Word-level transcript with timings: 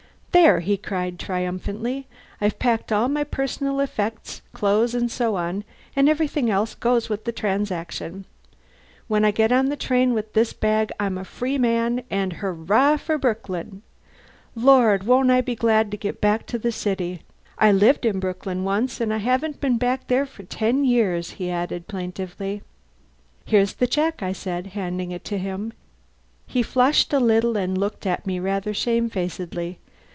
"There!" 0.33 0.61
he 0.61 0.77
cried 0.77 1.19
triumphantly. 1.19 2.07
"I've 2.39 2.57
packed 2.57 2.93
all 2.93 3.09
my 3.09 3.25
personal 3.25 3.81
effects 3.81 4.41
clothes 4.53 4.95
and 4.95 5.11
so 5.11 5.35
on 5.35 5.65
and 5.93 6.07
everything 6.07 6.49
else 6.49 6.73
goes 6.73 7.09
with 7.09 7.25
the 7.25 7.33
transaction. 7.33 8.23
When 9.09 9.25
I 9.25 9.31
get 9.31 9.51
on 9.51 9.67
the 9.67 9.75
train 9.75 10.13
with 10.13 10.31
this 10.31 10.53
bag 10.53 10.89
I'm 11.01 11.17
a 11.17 11.25
free 11.25 11.57
man, 11.57 12.03
and 12.09 12.31
hurrah 12.33 12.95
for 12.95 13.17
Brooklyn! 13.17 13.81
Lord, 14.55 15.03
won't 15.03 15.29
I 15.31 15.41
be 15.41 15.53
glad 15.53 15.91
to 15.91 15.97
get 15.97 16.21
back 16.21 16.45
to 16.47 16.57
the 16.57 16.71
city! 16.71 17.23
I 17.59 17.73
lived 17.73 18.05
in 18.05 18.21
Brooklyn 18.21 18.63
once, 18.63 19.01
and 19.01 19.13
I 19.13 19.17
haven't 19.17 19.59
been 19.59 19.77
back 19.77 20.07
there 20.07 20.25
for 20.25 20.43
ten 20.43 20.85
years," 20.85 21.31
he 21.31 21.51
added 21.51 21.89
plaintively. 21.89 22.61
"Here's 23.45 23.73
the 23.73 23.85
check," 23.87 24.23
I 24.23 24.31
said, 24.31 24.67
handing 24.67 25.11
it 25.11 25.25
to 25.25 25.37
him. 25.37 25.73
He 26.47 26.63
flushed 26.63 27.11
a 27.11 27.19
little, 27.19 27.57
and 27.57 27.77
looked 27.77 28.07
at 28.07 28.25
me 28.25 28.39
rather 28.39 28.73
shamefacedly. 28.73 29.79